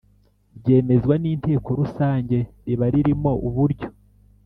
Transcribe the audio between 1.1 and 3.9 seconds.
n Inteko Rusange Riba ririmo uburyo